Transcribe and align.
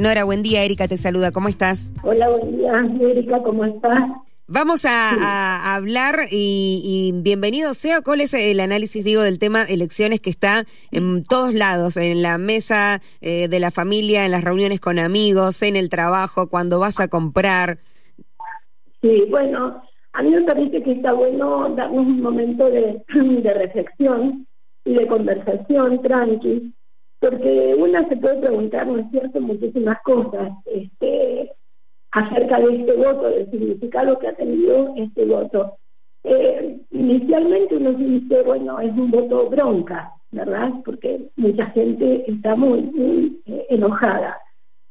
Nora, 0.00 0.22
buen 0.22 0.44
día. 0.44 0.62
Erika 0.62 0.86
te 0.86 0.96
saluda. 0.96 1.32
¿Cómo 1.32 1.48
estás? 1.48 1.92
Hola, 2.04 2.28
buen 2.28 2.56
día. 2.56 2.72
Erika, 3.00 3.42
¿cómo 3.42 3.64
estás? 3.64 4.00
Vamos 4.46 4.84
a, 4.84 5.74
hablar 5.74 6.20
y, 6.30 7.10
bienvenido 7.16 7.74
sea. 7.74 8.00
¿Cuál 8.00 8.20
es 8.20 8.32
el 8.32 8.60
análisis, 8.60 9.04
digo, 9.04 9.22
del 9.22 9.40
tema 9.40 9.64
elecciones 9.64 10.20
que 10.20 10.30
está 10.30 10.66
en 10.92 11.24
todos 11.24 11.52
lados, 11.52 11.96
en 11.96 12.22
la 12.22 12.38
mesa 12.38 13.00
eh, 13.20 13.48
de 13.48 13.58
la 13.58 13.72
familia, 13.72 14.24
en 14.24 14.30
las 14.30 14.44
reuniones 14.44 14.78
con 14.78 15.00
amigos, 15.00 15.62
en 15.62 15.74
el 15.74 15.88
trabajo, 15.88 16.48
cuando 16.48 16.78
vas 16.78 17.00
a 17.00 17.08
comprar? 17.08 17.78
Sí, 19.02 19.24
bueno, 19.28 19.82
a 20.12 20.22
mí 20.22 20.30
me 20.30 20.42
parece 20.42 20.80
que 20.80 20.92
está 20.92 21.12
bueno 21.12 21.70
darnos 21.70 22.06
un 22.06 22.22
momento 22.22 22.70
de, 22.70 23.02
de 23.42 23.52
reflexión 23.52 24.46
y 24.84 24.94
de 24.94 25.08
conversación 25.08 26.00
tranqui 26.02 26.72
porque 27.20 27.74
una 27.76 28.06
se 28.08 28.16
puede 28.16 28.36
preguntar, 28.38 28.86
¿no 28.86 28.98
es 28.98 29.10
cierto?, 29.10 29.40
muchísimas 29.40 30.00
cosas 30.02 30.52
este, 30.66 31.52
acerca 32.12 32.60
de 32.60 32.76
este 32.76 32.92
voto, 32.92 33.28
del 33.28 33.50
significado 33.50 34.18
que 34.18 34.28
ha 34.28 34.34
tenido 34.34 34.94
este 34.96 35.24
voto. 35.24 35.78
Eh, 36.24 36.78
inicialmente 36.90 37.76
uno 37.76 37.92
dice, 37.92 38.42
bueno, 38.42 38.80
es 38.80 38.92
un 38.92 39.10
voto 39.10 39.48
bronca, 39.48 40.12
¿verdad? 40.30 40.72
Porque 40.84 41.28
mucha 41.36 41.66
gente 41.66 42.24
está 42.30 42.54
muy, 42.54 43.40
eh, 43.46 43.66
enojada. 43.70 44.38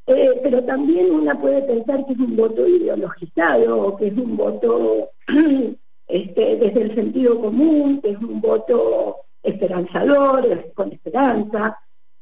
Eh, 0.08 0.40
pero 0.42 0.64
también 0.64 1.12
una 1.12 1.40
puede 1.40 1.62
pensar 1.64 2.06
que 2.06 2.14
es 2.14 2.20
un 2.20 2.36
voto 2.36 2.68
ideologizado, 2.68 3.88
o 3.88 3.98
que 3.98 4.08
es 4.08 4.18
un 4.18 4.38
voto 4.38 5.10
este, 6.08 6.56
desde 6.58 6.82
el 6.82 6.96
sentido 6.96 7.40
común, 7.40 8.02
que 8.02 8.12
es 8.12 8.18
un 8.20 8.40
voto 8.42 9.18
esperanzador, 9.44 10.72
con 10.74 10.92
esperanza 10.92 11.78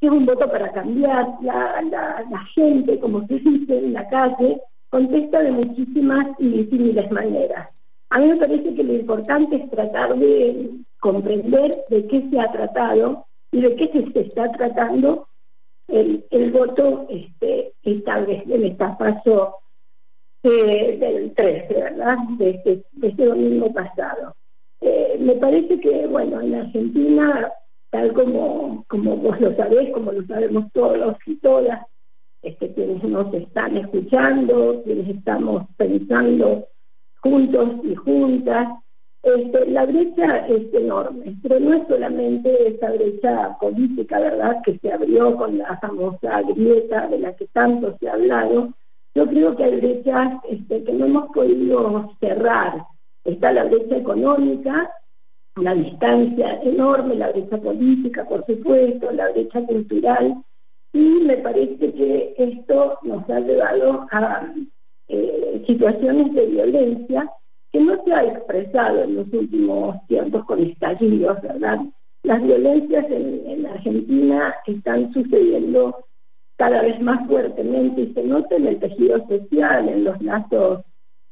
es 0.06 0.12
un 0.12 0.26
voto 0.26 0.50
para 0.50 0.72
cambiar. 0.72 1.28
La, 1.42 1.82
la, 1.82 2.46
gente, 2.54 3.00
como 3.00 3.26
se 3.28 3.40
dice 3.40 3.78
en 3.78 3.94
la 3.94 4.08
calle, 4.08 4.62
contesta 4.90 5.42
de 5.42 5.52
muchísimas 5.52 6.28
y 6.40 6.50
disímiles 6.50 7.12
maneras. 7.12 7.70
A 8.10 8.20
mí 8.20 8.28
me 8.28 8.38
parece 8.38 8.74
que 8.76 8.84
lo 8.84 8.94
importante 8.94 9.56
es 9.58 9.70
tratar 9.70 10.16
de 10.18 10.72
comprender 11.00 11.84
de 11.90 12.08
qué 12.08 12.28
se 12.30 12.40
ha 12.40 12.52
tratado 12.52 13.26
y 13.52 13.62
de 13.62 13.76
qué 13.76 13.88
se, 14.14 14.20
está 14.20 14.52
tratando 14.52 15.28
el, 15.88 16.26
el 16.32 16.52
voto 16.52 17.08
este, 17.10 17.74
esta 17.84 18.20
vez 18.22 18.44
en 18.48 18.66
esta 18.66 18.98
paso 18.98 19.58
eh, 20.44 20.98
del 21.00 21.34
13, 21.34 21.74
¿verdad? 21.74 22.18
De 22.38 22.52
este, 22.52 22.84
de 22.92 23.08
este 23.08 23.26
domingo 23.26 23.74
pasado. 23.74 24.36
Eh, 24.82 25.18
me 25.20 25.36
parece 25.36 25.80
que, 25.80 26.06
bueno, 26.08 26.42
en 26.42 26.56
Argentina 26.56 27.52
tal 27.96 28.12
como, 28.12 28.84
como 28.90 29.16
vos 29.16 29.40
lo 29.40 29.56
sabés, 29.56 29.90
como 29.94 30.12
lo 30.12 30.26
sabemos 30.26 30.66
todos 30.74 31.16
y 31.26 31.36
todas, 31.38 31.80
este, 32.42 32.74
quienes 32.74 33.02
nos 33.04 33.34
están 33.34 33.78
escuchando, 33.78 34.82
quienes 34.84 35.16
estamos 35.16 35.64
pensando 35.78 36.68
juntos 37.22 37.70
y 37.86 37.96
juntas, 37.96 38.68
este, 39.24 39.72
la 39.72 39.86
brecha 39.86 40.46
es 40.48 40.74
enorme, 40.74 41.38
pero 41.42 41.58
no 41.62 41.74
es 41.74 41.88
solamente 41.88 42.68
esa 42.68 42.92
brecha 42.92 43.58
política, 43.62 44.20
¿verdad?, 44.20 44.62
que 44.66 44.78
se 44.80 44.92
abrió 44.92 45.38
con 45.38 45.58
la 45.58 45.78
famosa 45.78 46.42
grieta 46.42 47.08
de 47.08 47.20
la 47.20 47.34
que 47.34 47.48
tanto 47.48 47.96
se 47.98 48.10
ha 48.10 48.14
hablado. 48.14 48.74
Yo 49.16 49.26
creo 49.26 49.56
que 49.56 49.64
hay 49.64 49.78
brechas 49.78 50.34
este, 50.50 50.84
que 50.84 50.92
no 50.92 51.06
hemos 51.06 51.32
podido 51.32 52.12
cerrar. 52.20 52.84
Está 53.24 53.54
la 53.54 53.64
brecha 53.64 53.96
económica, 53.96 54.92
una 55.58 55.74
distancia 55.74 56.62
enorme, 56.64 57.16
la 57.16 57.32
brecha 57.32 57.58
política, 57.58 58.26
por 58.26 58.46
supuesto, 58.46 59.12
la 59.12 59.32
brecha 59.32 59.62
cultural, 59.66 60.44
y 60.94 61.00
me 61.00 61.38
parece 61.38 61.94
que 61.94 62.36
esto 62.38 63.00
nos 63.04 63.30
ha 63.30 63.40
llevado 63.40 64.08
a 64.12 64.54
eh, 65.08 65.64
situaciones 65.68 66.34
de 66.34 66.46
violencia 66.48 67.30
que 67.72 67.80
no 67.80 68.02
se 68.04 68.14
ha 68.14 68.24
expresado 68.24 69.04
en 69.04 69.16
los 69.16 69.28
últimos 69.34 69.96
tiempos 70.08 70.46
con 70.46 70.62
estallidos, 70.62 71.42
¿verdad? 71.42 71.80
Las 72.24 72.42
violencias 72.42 73.06
en, 73.10 73.44
en 73.48 73.66
Argentina 73.66 74.56
están 74.66 75.14
sucediendo 75.14 76.06
cada 76.58 76.82
vez 76.82 77.00
más 77.02 77.28
fuertemente 77.28 78.02
y 78.02 78.14
se 78.14 78.24
nota 78.24 78.56
en 78.56 78.68
el 78.68 78.80
tejido 78.80 79.26
social, 79.28 79.90
en 79.90 80.04
los 80.06 80.22
lazos, 80.22 80.82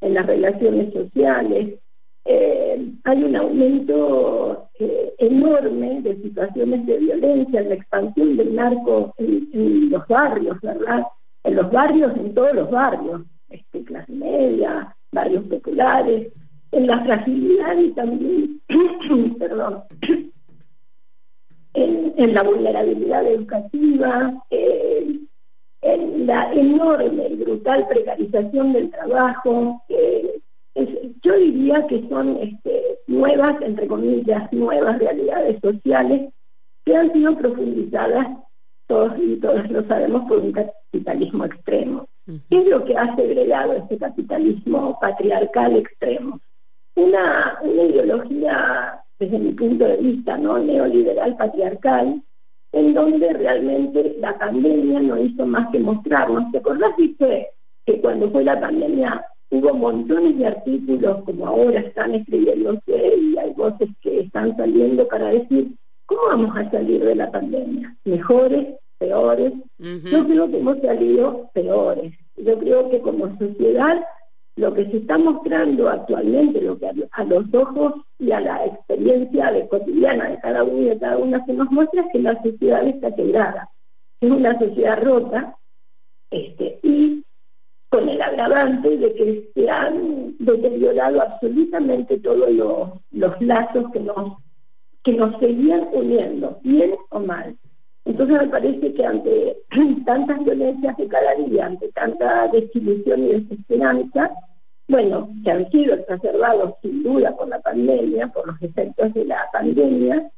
en 0.01 0.13
las 0.13 0.25
relaciones 0.25 0.93
sociales, 0.93 1.79
eh, 2.25 2.93
hay 3.03 3.23
un 3.23 3.35
aumento 3.35 4.69
eh, 4.79 5.13
enorme 5.17 6.01
de 6.01 6.15
situaciones 6.21 6.85
de 6.85 6.97
violencia, 6.97 7.61
la 7.61 7.73
expansión 7.75 8.37
del 8.37 8.55
narco 8.55 9.13
en, 9.17 9.89
los 9.89 10.07
barrios, 10.07 10.59
¿verdad? 10.61 11.03
En 11.43 11.55
los 11.55 11.69
barrios, 11.71 12.15
en 12.15 12.33
todos 12.33 12.53
los 12.53 12.71
barrios, 12.71 13.21
este, 13.49 13.83
clase 13.83 14.11
media, 14.11 14.95
barrios 15.11 15.43
populares, 15.45 16.31
en 16.71 16.87
la 16.87 17.03
fragilidad 17.03 17.77
y 17.77 17.89
también, 17.91 18.61
perdón, 19.39 19.83
en, 21.73 22.33
la 22.33 22.43
vulnerabilidad 22.43 23.27
educativa, 23.27 24.33
eh, 24.49 25.11
en 25.81 26.25
la 26.25 26.53
enorme 26.53 27.27
y 27.27 27.35
brutal 27.35 27.85
precarización 27.87 28.73
del 28.73 28.89
trabajo, 28.91 29.83
yo 31.23 31.37
diría 31.37 31.87
que 31.87 32.07
son 32.09 32.37
este, 32.41 32.99
nuevas, 33.07 33.61
entre 33.61 33.87
comillas, 33.87 34.51
nuevas 34.51 34.99
realidades 34.99 35.59
sociales 35.61 36.29
que 36.85 36.95
han 36.95 37.11
sido 37.13 37.37
profundizadas, 37.37 38.27
todos 38.87 39.13
y 39.17 39.37
todas 39.37 39.69
lo 39.71 39.83
sabemos, 39.87 40.27
por 40.27 40.39
un 40.39 40.51
capitalismo 40.51 41.45
extremo. 41.45 42.07
¿Qué 42.25 42.59
es 42.59 42.67
lo 42.67 42.83
que 42.85 42.97
ha 42.97 43.15
segregado 43.15 43.73
este 43.73 43.97
capitalismo 43.97 44.97
patriarcal 44.99 45.77
extremo? 45.77 46.39
Una, 46.95 47.57
una 47.61 47.83
ideología, 47.83 49.01
desde 49.17 49.39
mi 49.39 49.53
punto 49.53 49.85
de 49.85 49.97
vista, 49.97 50.37
no 50.37 50.59
neoliberal 50.59 51.35
patriarcal, 51.37 52.21
en 52.73 52.93
donde 52.93 53.31
realmente 53.33 54.17
la 54.19 54.37
pandemia 54.37 54.99
no 54.99 55.17
hizo 55.17 55.45
más 55.45 55.69
que 55.71 55.79
mostrarnos. 55.79 56.51
¿Te 56.51 56.57
acordás, 56.57 56.95
dice, 56.97 57.49
que 57.85 58.01
cuando 58.01 58.29
fue 58.31 58.43
la 58.43 58.59
pandemia 58.59 59.25
hubo 59.63 59.73
montones 59.73 60.37
de 60.37 60.47
artículos 60.47 61.23
como 61.25 61.47
ahora 61.47 61.79
están 61.79 62.13
escribiéndose 62.15 63.17
y 63.17 63.37
hay 63.37 63.53
voces 63.53 63.89
que 64.01 64.21
están 64.21 64.55
saliendo 64.57 65.07
para 65.07 65.29
decir, 65.29 65.71
¿cómo 66.05 66.21
vamos 66.27 66.57
a 66.57 66.69
salir 66.69 67.03
de 67.03 67.15
la 67.15 67.31
pandemia? 67.31 67.95
¿Mejores? 68.03 68.75
¿Peores? 68.97 69.53
Yo 69.79 70.25
creo 70.25 70.49
que 70.49 70.57
hemos 70.57 70.79
salido 70.79 71.49
peores. 71.53 72.13
Yo 72.37 72.57
creo 72.59 72.89
que 72.89 72.99
como 72.99 73.37
sociedad 73.37 74.03
lo 74.55 74.73
que 74.73 74.85
se 74.85 74.97
está 74.97 75.17
mostrando 75.17 75.89
actualmente, 75.89 76.61
lo 76.61 76.77
que 76.77 76.87
a, 77.11 77.23
los 77.23 77.53
ojos 77.53 77.93
y 78.19 78.31
a 78.31 78.39
la 78.39 78.65
experiencia 78.65 79.51
de 79.51 79.67
cotidiana 79.67 80.29
de 80.29 80.39
cada 80.39 80.63
uno 80.63 80.81
y 80.81 80.89
de 80.89 80.99
cada 80.99 81.17
una 81.17 81.43
se 81.45 81.53
nos 81.53 81.71
muestra 81.71 82.01
es 82.01 82.07
que 82.11 82.19
la 82.19 82.41
sociedad 82.41 82.87
está 82.87 83.13
quebrada, 83.15 83.69
es 84.21 84.29
una 84.29 84.57
sociedad 84.59 85.03
rota, 85.03 85.57
este, 86.29 86.79
y 86.83 87.22
con 87.93 88.09
el 88.09 88.19
agravante 88.19 88.97
de 88.97 89.13
que 89.13 89.51
se 89.53 89.69
han 89.69 90.35
deteriorado 90.39 91.21
absolutamente 91.21 92.17
todos 92.17 92.49
los, 93.11 93.39
lazos 93.41 93.91
que 93.91 93.99
nos, 93.99 94.33
que 95.03 95.13
nos 95.13 95.39
seguían 95.39 95.87
uniendo, 95.93 96.57
bien 96.63 96.95
o 97.11 97.19
mal. 97.19 97.55
Entonces 98.05 98.41
me 98.41 98.47
parece 98.47 98.95
que 98.95 99.05
ante 99.05 99.57
tantas 100.07 100.43
violencias 100.43 100.97
de 100.97 101.07
cada 101.07 101.33
ante 101.61 101.87
tanta 101.89 102.47
desilusión 102.47 103.25
y 103.25 103.27
desesperanza, 103.27 104.31
bueno, 104.87 105.29
que 105.43 105.51
han 105.51 105.69
sido 105.69 105.93
exacerbados 105.93 106.73
sin 106.81 107.03
duda 107.03 107.35
por 107.35 107.47
la 107.47 107.59
pandemia, 107.59 108.27
por 108.29 108.47
los 108.47 108.59
efectos 108.63 109.13
de 109.13 109.25
la 109.25 109.47
pandemia, 109.53 110.31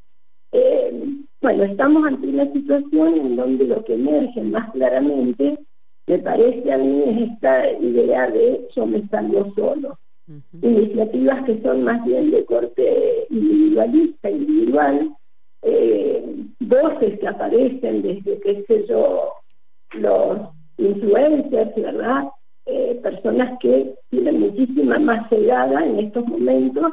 eh, 0.51 1.07
bueno, 1.41 1.63
estamos 1.63 2.05
ante 2.05 2.27
una 2.27 2.51
situación 2.51 3.13
en 3.13 3.35
donde 3.37 3.63
lo 3.65 3.81
que 3.85 3.93
emerge 3.93 4.41
más 4.41 4.69
claramente 4.71 5.57
me 6.07 6.19
parece 6.19 6.71
a 6.71 6.77
mí 6.77 7.03
es 7.07 7.31
esta 7.31 7.71
idea 7.79 8.29
de 8.29 8.67
yo 8.75 8.85
me 8.85 9.07
salgo 9.07 9.51
solo. 9.55 9.97
Iniciativas 10.61 11.45
que 11.45 11.61
son 11.61 11.83
más 11.83 12.03
bien 12.03 12.31
de 12.31 12.45
corte 12.45 13.27
individualista, 13.29 14.29
individual, 14.29 15.15
eh, 15.61 16.25
voces 16.59 17.19
que 17.19 17.27
aparecen 17.27 18.01
desde, 18.01 18.39
qué 18.39 18.63
sé 18.67 18.85
yo, 18.87 19.33
los 19.93 20.39
influencers, 20.77 21.75
¿verdad? 21.75 22.29
Eh, 22.65 22.99
personas 23.03 23.59
que 23.59 23.95
tienen 24.09 24.39
muchísima 24.39 24.97
más 24.97 25.29
llegada 25.31 25.85
en 25.85 25.99
estos 25.99 26.25
momentos 26.25 26.91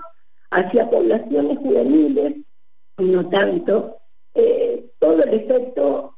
hacia 0.51 0.91
poblaciones 0.91 1.59
juveniles, 1.59 2.37
no 2.99 3.29
tanto, 3.31 3.97
eh, 4.35 4.85
todo 5.03 5.21
el 5.25 5.35
efecto 5.35 6.15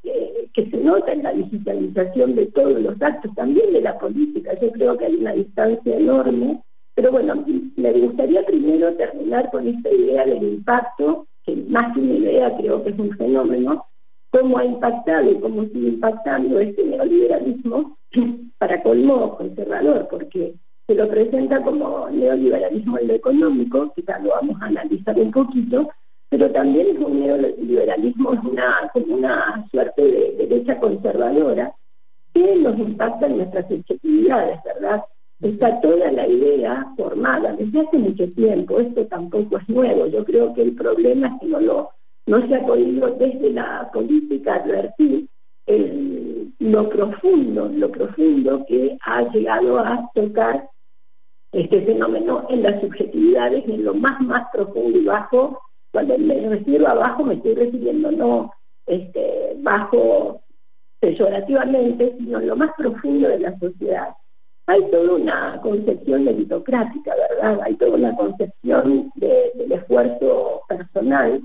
que 0.53 0.69
se 0.69 0.77
nota 0.77 1.11
en 1.11 1.23
la 1.23 1.33
digitalización 1.33 2.35
de 2.35 2.45
todos 2.45 2.79
los 2.79 3.01
actos, 3.01 3.33
también 3.33 3.73
de 3.73 3.81
la 3.81 3.97
política. 3.97 4.53
Yo 4.61 4.71
creo 4.71 4.95
que 4.95 5.05
hay 5.05 5.15
una 5.15 5.33
distancia 5.33 5.97
enorme, 5.97 6.61
pero 6.93 7.11
bueno, 7.11 7.43
me 7.75 7.91
gustaría 7.93 8.45
primero 8.45 8.93
terminar 8.93 9.49
con 9.49 9.67
esta 9.67 9.89
idea 9.89 10.23
del 10.25 10.43
impacto, 10.43 11.25
que 11.43 11.55
más 11.67 11.95
que 11.95 11.99
una 11.99 12.13
idea 12.13 12.55
creo 12.57 12.83
que 12.83 12.91
es 12.91 12.99
un 12.99 13.09
fenómeno, 13.17 13.87
cómo 14.29 14.59
ha 14.59 14.65
impactado 14.65 15.31
y 15.31 15.39
cómo 15.39 15.63
sigue 15.63 15.87
impactando 15.87 16.59
este 16.59 16.85
neoliberalismo, 16.85 17.97
para 18.59 18.83
colmo 18.83 19.35
conservador, 19.35 20.07
porque 20.11 20.53
se 20.85 20.93
lo 20.93 21.09
presenta 21.09 21.63
como 21.63 22.07
neoliberalismo 22.11 22.99
en 22.99 23.07
lo 23.07 23.13
económico, 23.15 23.91
quizás 23.95 24.21
lo 24.21 24.29
vamos 24.29 24.61
a 24.61 24.67
analizar 24.67 25.17
un 25.19 25.31
poquito, 25.31 25.89
pero 26.37 26.51
también 26.51 26.87
es 26.87 26.99
un 26.99 27.21
neoliberalismo, 27.21 28.33
es 28.33 28.43
una, 28.43 28.91
una 29.07 29.65
suerte 29.71 30.01
de 30.01 30.35
derecha 30.37 30.77
conservadora 30.81 31.73
que 32.33 32.55
nos 32.57 32.77
impacta 32.77 33.27
en 33.27 33.37
nuestras 33.37 33.65
subjetividades, 33.69 34.59
¿verdad? 34.65 35.01
Está 35.41 35.79
toda 35.79 36.11
la 36.11 36.27
idea 36.27 36.91
formada 36.97 37.53
desde 37.53 37.79
hace 37.79 37.97
mucho 37.97 38.29
tiempo, 38.33 38.81
esto 38.81 39.05
tampoco 39.05 39.59
es 39.59 39.69
nuevo, 39.69 40.07
yo 40.07 40.25
creo 40.25 40.53
que 40.53 40.63
el 40.63 40.75
problema 40.75 41.27
es 41.27 41.33
que 41.39 41.47
no 41.47 42.47
se 42.49 42.55
ha 42.55 42.65
podido 42.65 43.11
desde 43.11 43.51
la 43.51 43.89
política 43.93 44.55
advertir 44.55 45.29
lo 46.59 46.89
profundo, 46.89 47.69
lo 47.73 47.89
profundo 47.91 48.65
que 48.67 48.97
ha 49.05 49.21
llegado 49.31 49.79
a 49.79 50.11
tocar 50.13 50.69
este 51.53 51.81
fenómeno 51.83 52.45
en 52.49 52.61
las 52.61 52.81
subjetividades, 52.81 53.63
en 53.69 53.85
lo 53.85 53.93
más, 53.93 54.19
más 54.19 54.49
profundo 54.51 54.99
y 54.99 55.05
bajo. 55.05 55.61
Cuando 55.95 56.17
me 56.17 56.49
refiero 56.49 56.89
a 56.89 56.93
bajo, 56.93 57.23
me 57.23 57.35
estoy 57.35 57.53
refiriendo 57.53 58.11
no 58.11 58.51
este, 58.85 59.55
bajo 59.59 60.41
peyorativamente, 60.99 62.17
sino 62.17 62.41
lo 62.41 62.57
más 62.57 62.71
profundo 62.77 63.29
de 63.29 63.39
la 63.39 63.57
sociedad. 63.57 64.09
Hay 64.67 64.81
toda 64.91 65.13
una 65.13 65.61
concepción 65.61 66.25
meritocrática, 66.25 67.13
¿verdad? 67.15 67.61
Hay 67.63 67.75
toda 67.75 67.95
una 67.95 68.13
concepción 68.13 69.09
del 69.15 69.71
esfuerzo 69.71 70.63
personal 70.67 71.41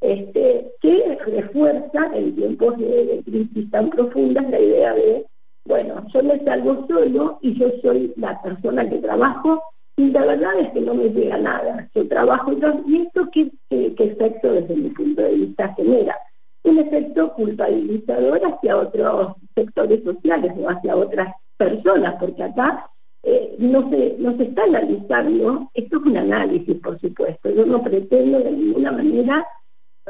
este, 0.00 0.72
que 0.80 1.18
refuerza 1.26 2.10
en 2.14 2.34
tiempos 2.34 2.78
de 2.78 3.22
crisis 3.26 3.70
tan 3.70 3.90
profundas 3.90 4.48
la 4.48 4.60
idea 4.60 4.94
de 4.94 5.26
bueno, 5.66 6.06
yo 6.14 6.22
me 6.22 6.42
salgo 6.42 6.86
solo 6.88 7.38
y 7.42 7.52
yo 7.52 7.68
soy 7.82 8.14
la 8.16 8.40
persona 8.40 8.88
que 8.88 8.96
trabajo 8.96 9.62
la 10.08 10.24
verdad 10.24 10.58
es 10.60 10.70
que 10.72 10.80
no 10.80 10.94
me 10.94 11.08
llega 11.10 11.36
nada. 11.38 11.88
Yo 11.94 12.06
trabajo 12.08 12.52
y 12.86 13.02
esto 13.02 13.28
qué, 13.32 13.50
efecto 13.70 14.52
desde 14.52 14.74
mi 14.74 14.90
punto 14.90 15.22
de 15.22 15.34
vista 15.34 15.74
genera. 15.74 16.16
Un 16.62 16.78
efecto 16.78 17.32
culpabilizador 17.34 18.40
hacia 18.44 18.76
otros 18.76 19.36
sectores 19.54 20.02
sociales 20.04 20.52
o 20.58 20.68
hacia 20.68 20.96
otras 20.96 21.34
personas, 21.56 22.16
porque 22.18 22.42
acá 22.42 22.90
eh, 23.22 23.56
no, 23.58 23.88
se, 23.90 24.16
no 24.18 24.36
se 24.36 24.44
está 24.44 24.64
analizando, 24.64 25.70
esto 25.74 25.96
es 25.98 26.02
un 26.02 26.16
análisis 26.16 26.76
por 26.80 26.98
supuesto, 27.00 27.50
yo 27.50 27.66
no 27.66 27.82
pretendo 27.82 28.38
de 28.38 28.52
ninguna 28.52 28.92
manera 28.92 29.46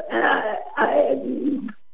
ah, 0.09 0.55
ah, 0.77 0.95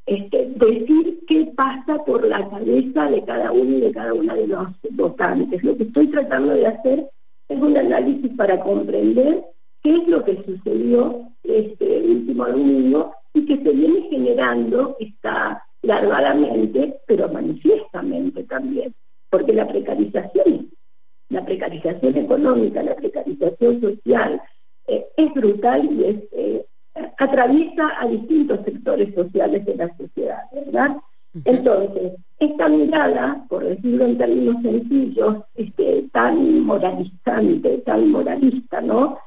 este, 0.08 0.46
decir 0.56 1.20
qué 1.28 1.52
pasa 1.56 1.98
por 2.06 2.26
la 2.26 2.48
cabeza 2.50 3.10
de 3.10 3.24
cada 3.26 3.52
uno 3.52 3.78
y 3.78 3.82
de 3.82 3.92
cada 3.92 4.14
una 4.14 4.36
de 4.36 4.48
los 4.48 4.68
votantes. 4.92 5.64
Lo 5.64 5.76
que 5.76 5.84
estoy 5.84 6.08
tratando 6.08 6.54
de 6.54 6.68
hacer 6.68 7.10
es 7.50 7.60
un 7.60 7.78
análisis 7.78 8.32
para 8.36 8.60
comprender 8.60 9.44
qué 9.82 9.96
es 9.96 10.08
lo 10.08 10.24
que 10.24 10.44
sucedió 10.44 11.30
este 11.44 12.02
último 12.02 12.46
domingo 12.46 13.14
y 13.34 13.46
que 13.46 13.58
se 13.58 13.72
viene 13.72 14.02
generando 14.10 14.98
está 15.00 15.64
largadamente, 15.82 17.00
pero 17.06 17.30
manifiestamente 17.30 18.44
también, 18.44 18.94
porque 19.30 19.54
la 19.54 19.68
precarización, 19.68 20.70
la 21.30 21.46
precarización 21.46 22.18
económica, 22.18 22.84
la 22.84 22.96
precarización 22.96 23.80
social 23.82 24.42
eh, 24.88 25.06
es 25.16 25.34
brutal 25.34 25.86
y 25.86 26.04
es 26.04 26.24
eh, 26.32 26.66
atraviesa 27.18 27.92
a 28.00 28.08
distintos 28.08 28.64
sectores 28.66 29.14
sociales 29.14 29.66
de 29.66 29.76
la 29.76 29.96
sociedad, 29.98 30.44
¿verdad? 30.52 30.98
Entonces, 31.46 32.14
esta 32.40 32.70
mirada, 32.70 33.46
por 33.50 33.64
decirlo 33.64 34.06
en 34.06 34.18
términos 34.18 34.62
sencillos, 34.62 35.38
este, 35.56 36.04
tan 36.12 36.62
moralizante, 36.62 37.80
tan 37.80 38.12
moralista, 38.12 38.82
¿no? 38.82 39.18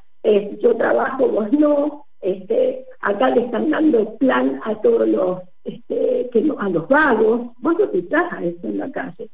yo 0.60 0.76
trabajo, 0.76 1.28
vos 1.28 1.50
no, 1.52 2.04
este, 2.20 2.84
acá 3.00 3.30
le 3.30 3.46
están 3.46 3.70
dando 3.70 4.16
plan 4.18 4.60
a 4.64 4.74
todos 4.76 5.08
los, 5.08 5.40
este, 5.64 6.28
que 6.32 6.52
a 6.58 6.68
los 6.68 6.88
vagos, 6.88 7.52
vos 7.58 7.74
no 7.78 7.84
estás 7.92 8.32
a 8.32 8.44
eso 8.44 8.66
en 8.66 8.78
la 8.78 8.90
calle. 8.90 9.30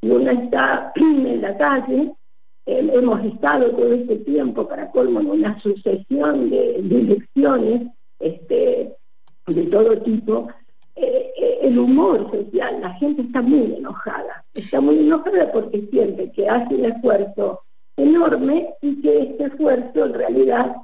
Y 0.00 0.10
uno 0.10 0.30
está 0.30 0.92
en 0.96 1.42
la 1.42 1.56
calle, 1.58 2.12
hemos 2.66 3.24
estado 3.24 3.70
todo 3.70 3.92
este 3.92 4.16
tiempo, 4.16 4.66
para 4.66 4.90
colmo, 4.90 5.20
en 5.20 5.30
una 5.30 5.60
sucesión 5.60 6.50
de, 6.50 6.76
elecciones 6.76 7.88
este, 8.18 8.94
de 9.46 9.62
todo 9.64 9.98
tipo, 10.02 10.48
el 11.60 11.78
humor 11.78 12.30
social, 12.30 12.80
la 12.80 12.94
gente 12.94 13.22
está 13.22 13.42
muy 13.42 13.74
enojada, 13.76 14.44
está 14.54 14.80
muy 14.80 14.98
enojada 14.98 15.52
porque 15.52 15.86
siente 15.90 16.30
que 16.32 16.48
hace 16.48 16.74
un 16.74 16.86
esfuerzo 16.86 17.60
enorme 17.96 18.74
y 18.80 19.00
que 19.02 19.22
este 19.22 19.44
esfuerzo 19.44 20.06
en 20.06 20.14
realidad 20.14 20.76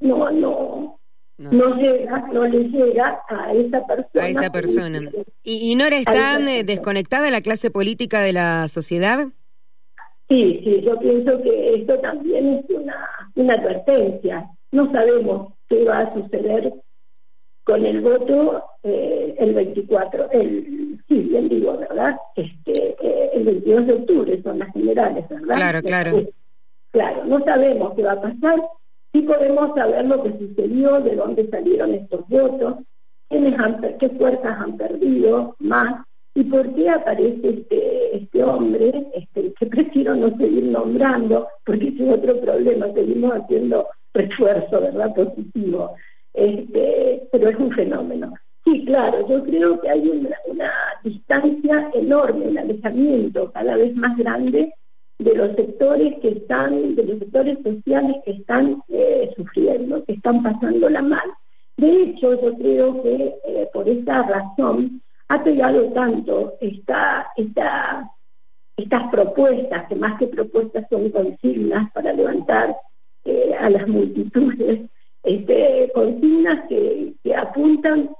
no, 0.00 0.30
no, 0.30 0.98
no, 1.38 1.76
llega, 1.76 2.28
no 2.32 2.46
le 2.46 2.64
llega 2.64 3.20
a 3.28 3.52
esa 3.52 3.86
persona. 3.86 4.24
A 4.24 4.28
esa 4.28 4.50
persona. 4.50 5.00
¿Y, 5.42 5.70
y 5.72 5.74
Nora 5.76 5.96
está 5.96 6.38
desconectada 6.38 7.24
de 7.24 7.30
la 7.30 7.40
clase 7.40 7.70
política 7.70 8.20
de 8.20 8.32
la 8.32 8.68
sociedad? 8.68 9.28
Sí, 10.28 10.60
sí, 10.64 10.80
yo 10.82 10.98
pienso 10.98 11.40
que 11.42 11.74
esto 11.74 11.98
también 12.00 12.54
es 12.54 12.64
una, 12.70 13.08
una 13.36 13.54
advertencia. 13.54 14.50
No 14.72 14.90
sabemos 14.90 15.52
qué 15.68 15.84
va 15.84 16.00
a 16.00 16.14
suceder 16.14 16.74
con 17.66 17.84
el 17.84 18.00
voto 18.00 18.62
eh, 18.84 19.34
el 19.38 19.52
24, 19.52 20.30
el, 20.30 21.00
sí, 21.08 21.18
bien 21.18 21.48
digo, 21.48 21.76
¿verdad? 21.76 22.16
Este, 22.36 22.96
eh, 23.02 23.30
el 23.34 23.44
22 23.44 23.86
de 23.86 23.92
octubre 23.92 24.42
son 24.44 24.60
las 24.60 24.72
generales, 24.72 25.28
¿verdad? 25.28 25.56
Claro, 25.56 25.82
claro. 25.82 26.22
claro, 26.92 27.24
no 27.24 27.44
sabemos 27.44 27.94
qué 27.94 28.02
va 28.04 28.12
a 28.12 28.22
pasar, 28.22 28.62
sí 29.12 29.22
podemos 29.22 29.74
saber 29.74 30.04
lo 30.04 30.22
que 30.22 30.38
sucedió, 30.38 31.00
de 31.00 31.16
dónde 31.16 31.50
salieron 31.50 31.92
estos 31.92 32.28
votos, 32.28 32.76
quiénes 33.28 33.58
han, 33.58 33.80
qué 33.98 34.10
fuerzas 34.10 34.60
han 34.60 34.76
perdido 34.76 35.56
más, 35.58 36.06
¿Y 36.36 36.44
por 36.44 36.74
qué 36.74 36.90
aparece 36.90 37.48
este, 37.48 38.16
este 38.16 38.44
hombre, 38.44 39.06
este, 39.14 39.54
que 39.54 39.66
prefiero 39.70 40.14
no 40.14 40.36
seguir 40.36 40.64
nombrando, 40.64 41.48
porque 41.64 41.88
es 41.88 42.00
otro 42.12 42.38
problema, 42.42 42.92
seguimos 42.92 43.32
haciendo 43.32 43.88
refuerzo, 44.12 44.82
¿verdad? 44.82 45.14
Positivo. 45.14 45.94
Este, 46.36 47.26
pero 47.32 47.48
es 47.48 47.56
un 47.56 47.72
fenómeno. 47.72 48.34
Sí, 48.62 48.84
claro, 48.84 49.26
yo 49.26 49.42
creo 49.42 49.80
que 49.80 49.88
hay 49.88 50.06
una, 50.08 50.70
distancia 51.02 51.90
enorme, 51.94 52.48
un 52.48 52.58
alejamiento 52.58 53.50
cada 53.52 53.76
vez 53.76 53.94
más 53.96 54.16
grande 54.18 54.74
de 55.18 55.34
los 55.34 55.56
sectores 55.56 56.18
que 56.20 56.28
están, 56.28 56.94
de 56.94 57.04
los 57.04 57.18
sectores 57.20 57.58
sociales 57.62 58.16
que 58.24 58.32
están 58.32 58.82
eh, 58.88 59.32
sufriendo, 59.36 60.04
que 60.04 60.12
están 60.12 60.42
pasando 60.42 60.90
la 60.90 61.00
mal. 61.00 61.30
De 61.76 62.02
hecho, 62.02 62.40
yo 62.42 62.54
creo 62.58 63.02
que 63.02 63.36
eh, 63.46 63.70
por 63.72 63.88
esa 63.88 64.22
razón 64.24 65.00
ha 65.28 65.42
pegado 65.42 65.84
tanto 65.92 66.58
esta, 66.60 67.28
estas 68.76 69.10
propuestas, 69.10 69.88
que 69.88 69.94
más 69.94 70.18
que 70.18 70.26
propuestas 70.26 70.86
son 70.90 71.08
consignas 71.10 71.90
para 71.92 72.12
levantar 72.12 72.76
eh, 73.24 73.54
a 73.58 73.70
las 73.70 73.88
multitudes, 73.88 74.90
este, 75.26 75.90
consignas 75.92 76.68
que, 76.68 77.14
apuntan, 77.34 78.10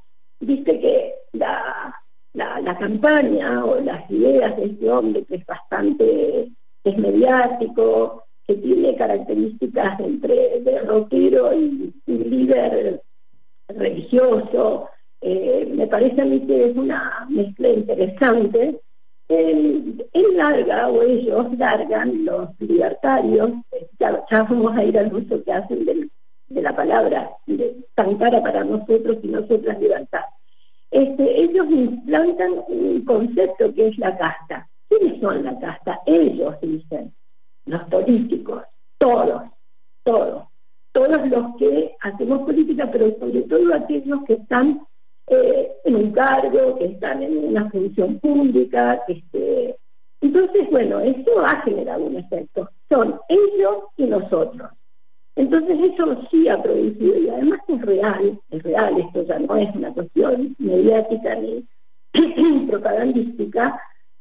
viste 0.41 0.81
que 0.81 1.15
la, 1.35 1.95
la, 2.35 2.79
campaña 2.79 3.65
o 3.65 3.81
las 3.81 4.11
ideas 4.11 4.57
de 4.57 4.67
este 4.67 4.91
hombre 4.91 5.25
que 5.25 5.37
es 5.37 5.47
bastante 5.47 6.51
es 6.83 6.99
mediático, 6.99 8.25
que 8.47 8.57
tiene 8.57 8.97
características 8.97 10.01
entre 10.01 10.61
de 10.61 10.81
rockero 10.81 11.55
y, 11.55 11.95
líder 12.07 13.01
religioso, 13.69 14.89
eh, 15.21 15.73
me 15.77 15.87
parece 15.87 16.23
a 16.23 16.25
mí 16.25 16.41
que 16.45 16.71
es 16.71 16.77
una 16.77 17.25
mezcla 17.29 17.69
interesante. 17.69 18.81
Él, 19.29 20.05
larga, 20.35 20.89
o 20.89 21.03
ellos 21.03 21.57
largan, 21.57 22.25
los 22.25 22.49
libertarios, 22.61 23.51
ya, 23.99 24.25
vamos 24.31 24.77
a 24.77 24.85
ir 24.85 24.99
al 24.99 25.15
uso 25.15 25.43
que 25.43 25.53
hacen 25.53 25.85
de 26.49 26.63
la 26.63 26.75
palabra 26.75 27.31
tan 27.95 28.17
cara 28.17 28.43
para 28.43 28.65
nosotros 28.65 29.19
y 29.23 29.29
nosotras 29.29 29.81
libertad. 29.81 30.25
Este, 30.91 31.41
ellos 31.43 31.67
implantan 31.71 32.63
un 32.69 33.05
concepto 33.05 33.73
que 33.75 33.89
es 33.89 33.99
la 33.99 34.17
casta. 34.17 34.69
¿Quiénes 34.89 35.21
son 35.21 35.45
la 35.45 35.59
casta? 35.59 36.01
Ellos 36.07 36.55
dicen, 36.61 37.13
los 37.67 37.83
políticos, 37.85 38.63
todos, 38.99 39.43
todos, 40.05 40.45
todos 40.93 41.29
los 41.29 41.57
que 41.57 41.97
hacemos 42.01 42.43
política, 42.43 42.89
pero 42.91 43.19
sobre 43.19 43.43
todo 43.43 43.75
aquellos 43.75 44.23
que 44.25 44.35
están 44.35 44.81
eh, 45.27 45.73
en 45.85 45.97
un 45.97 46.13
cargo, 46.13 46.79
que 46.79 46.87
están 46.87 47.23
en 47.23 47.37
una 47.49 47.69
función 47.71 48.19
pública. 48.21 49.03
Este, 49.09 49.77
entonces, 50.21 50.71
bueno, 50.71 51.01
eso 51.01 51.41
ha 51.45 51.61
generado 51.63 52.05
un 52.05 52.17
efecto. 52.17 52.71
Son 52.89 53.21
ellos 53.29 53.85
y 53.97 54.05
nosotros. 54.05 54.71
Entonces 55.37 55.79
eso 55.93 56.19
sí 56.31 56.49
ha 56.49 56.63
producido, 56.63 57.19
y 57.19 57.29
además 57.29 57.61
es 57.69 57.83
real, 57.83 58.41
es 58.51 58.63
real, 58.63 58.99
esto 58.99 59.23
ya 59.25 59.39
no 59.39 59.57
es 59.57 59.75
una 59.75 59.93
cuestión 59.93 60.57
mediática 60.59 61.35
ni 61.35 61.63
propagandística, 62.67 63.79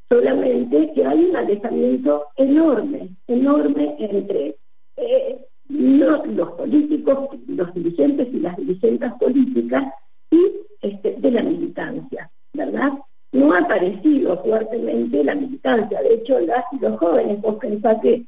solamente 0.09 0.91
que 0.93 1.05
hay 1.05 1.25
un 1.25 1.35
alejamiento 1.37 2.25
enorme, 2.35 3.15
enorme 3.27 3.95
entre 3.97 4.57
eh, 4.97 5.39
los 5.69 6.51
políticos, 6.51 7.29
los 7.47 7.73
dirigentes 7.73 8.27
y 8.33 8.39
las 8.41 8.57
dirigentes 8.57 9.11
políticas 9.13 9.93
y 10.31 10.51
este, 10.81 11.15
de 11.17 11.31
la 11.31 11.43
militancia, 11.43 12.29
¿verdad? 12.53 12.91
No 13.31 13.53
ha 13.53 13.59
aparecido 13.59 14.43
fuertemente 14.43 15.23
la 15.23 15.35
militancia, 15.35 16.01
de 16.01 16.15
hecho 16.15 16.39
las 16.41 16.65
los 16.81 16.99
jóvenes, 16.99 17.41
vos 17.41 17.55
pensás 17.55 18.01
que 18.01 18.25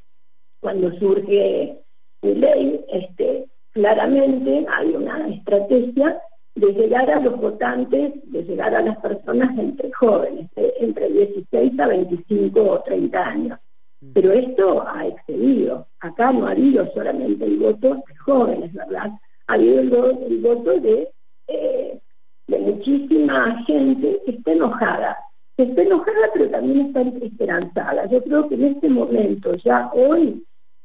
cuando 0.61 0.91
surge 0.99 1.81
ley, 2.21 2.85
este, 2.91 3.45
claramente 3.71 4.65
hay 4.69 4.95
una 4.95 5.27
estrategia 5.29 6.21
de 6.55 6.73
llegar 6.73 7.09
a 7.11 7.19
los 7.19 7.39
votantes, 7.39 8.13
de 8.31 8.43
llegar 8.43 8.73
a 8.73 8.81
las 8.81 8.97
personas 8.97 9.57
entre 9.59 9.91
jóvenes, 9.91 10.49
entre 10.79 11.09
16 11.09 11.79
a 11.79 11.87
25 11.87 12.59
o 12.59 12.81
30 12.81 13.23
años. 13.23 13.59
Mm. 14.01 14.11
Pero 14.13 14.31
esto 14.31 14.87
ha 14.87 15.05
excedido. 15.05 15.87
Acá 15.99 16.31
no 16.31 16.47
ha 16.47 16.51
habido 16.51 16.91
solamente 16.93 17.45
el 17.45 17.57
voto 17.57 17.95
de 17.95 18.15
jóvenes, 18.15 18.73
¿verdad? 18.73 19.11
Ha 19.45 19.53
habido 19.53 20.09
el, 20.09 20.37
voto 20.39 20.79
de, 20.79 21.09
eh, 21.47 21.99
de 22.47 22.59
muchísima 22.59 23.63
gente 23.65 24.19
que 24.25 24.31
está 24.31 24.51
enojada. 24.53 25.17
Que 25.55 25.63
está 25.63 25.83
enojada, 25.83 26.31
pero 26.33 26.49
también 26.49 26.87
está 26.87 27.01
esperanzada. 27.01 28.07
Yo 28.07 28.23
creo 28.23 28.49
que 28.49 28.55
en 28.55 28.65
este 28.65 28.89
momento, 28.89 29.53
ya 29.55 29.91
hoy, 29.93 30.43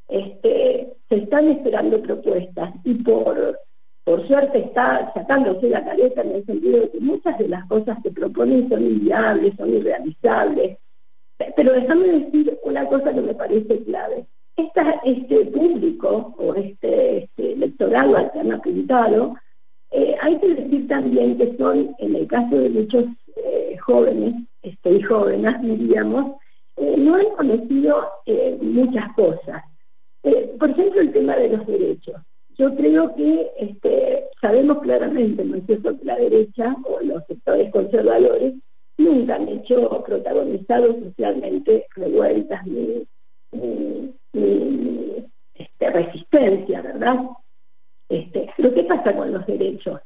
este, 0.09 0.93
se 1.13 1.19
están 1.19 1.47
esperando 1.49 2.01
propuestas 2.01 2.73
y 2.85 2.95
por, 2.95 3.61
por 4.03 4.27
suerte 4.27 4.61
está 4.61 5.13
sacándose 5.13 5.69
la 5.69 5.85
careta 5.85 6.23
en 6.23 6.37
el 6.37 6.47
sentido 6.47 6.81
de 6.81 6.91
que 6.91 7.01
muchas 7.01 7.37
de 7.37 7.49
las 7.49 7.67
cosas 7.67 7.99
que 8.03 8.11
proponen 8.11 8.67
son 8.71 8.83
inviables, 8.83 9.53
son 9.59 9.75
irrealizables. 9.75 10.79
Pero 11.55 11.73
déjame 11.75 12.07
decir 12.07 12.59
una 12.63 12.87
cosa 12.87 13.13
que 13.13 13.21
me 13.21 13.35
parece 13.35 13.85
clave. 13.85 14.25
este 15.05 15.45
público 15.47 16.35
o 16.39 16.55
este, 16.55 17.25
este 17.25 17.53
electorado 17.53 18.17
al 18.17 18.33
que 18.33 18.41
han 18.41 18.53
apuntado, 18.53 19.35
eh, 19.91 20.17
hay 20.19 20.39
que 20.39 20.55
decir 20.55 20.89
también 20.89 21.37
que 21.37 21.55
son, 21.59 21.95
en 21.99 22.17
el 22.17 22.27
caso 22.27 22.57
de 22.57 22.71
muchos 22.71 23.05
eh, 23.37 23.77
jóvenes, 23.85 24.35
estoy 24.63 25.03
jóvenes 25.03 25.61
diríamos, 25.61 26.37
eh, 26.77 26.95
no 26.97 27.17
han 27.17 27.29
conocido 27.37 28.09
muchas 28.63 29.13
cosas. 29.13 29.63
Por 30.63 30.71
ejemplo, 30.71 31.01
el 31.01 31.11
tema 31.11 31.35
de 31.35 31.49
los 31.49 31.67
derechos. 31.67 32.23
Yo 32.57 32.73
creo 32.77 33.13
que 33.17 33.51
este, 33.59 34.27
sabemos 34.41 34.79
claramente, 34.81 35.45
¿no 35.45 35.57
es 35.57 35.67
cierto?, 35.67 35.99
que 35.99 36.05
la 36.05 36.15
derecha 36.15 36.77
o 36.85 37.01
los 37.01 37.27
sectores 37.27 37.69
conservadores 37.73 38.55
nunca 38.97 39.35
han 39.35 39.49
hecho 39.49 40.05
protagonizado 40.07 41.01
socialmente 41.01 41.87
revueltas 41.97 42.65
ni, 42.65 43.09
este, 45.55 45.91
resistencia, 45.91 46.81
¿verdad? 46.81 47.25
Este, 48.09 48.49
lo 48.59 48.73
que 48.73 48.85
pasa 48.85 49.17
con 49.17 49.33
los 49.33 49.45
derechos. 49.45 50.01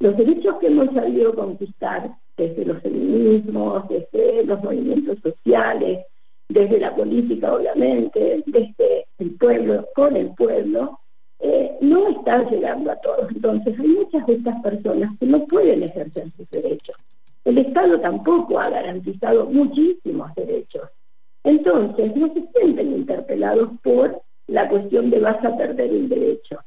Los 0.00 0.18
derechos 0.18 0.56
que 0.58 0.66
hemos 0.66 0.92
sabido 0.92 1.34
conquistar 1.34 2.10
desde 2.36 2.66
los 2.66 2.82
feminismos, 2.82 3.88
desde 3.88 4.44
los 4.44 4.62
movimientos 4.62 5.18
sociales, 5.20 6.04
desde 6.46 6.78
la 6.78 6.94
política, 6.94 7.54
obviamente, 7.54 8.20
desde 8.20 8.73
pueblo, 9.44 9.88
con 9.94 10.16
el 10.16 10.34
pueblo, 10.34 11.00
eh, 11.40 11.76
no 11.82 12.08
están 12.08 12.48
llegando 12.48 12.90
a 12.90 12.96
todos. 12.96 13.30
Entonces, 13.30 13.78
hay 13.78 13.88
muchas 13.88 14.26
de 14.26 14.34
estas 14.34 14.62
personas 14.62 15.18
que 15.18 15.26
no 15.26 15.44
pueden 15.46 15.82
ejercer 15.82 16.30
sus 16.36 16.48
derechos. 16.50 16.96
El 17.44 17.58
Estado 17.58 18.00
tampoco 18.00 18.58
ha 18.58 18.70
garantizado 18.70 19.44
muchísimos 19.46 20.34
derechos. 20.34 20.88
Entonces, 21.42 22.16
no 22.16 22.32
se 22.32 22.48
sienten 22.54 22.92
interpelados 22.94 23.68
por 23.82 24.22
la 24.46 24.66
cuestión 24.68 25.10
de 25.10 25.20
vas 25.20 25.44
a 25.44 25.54
perder 25.56 25.90
el 25.90 26.08
derecho. 26.08 26.60